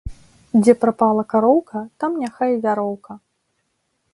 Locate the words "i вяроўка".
2.57-3.11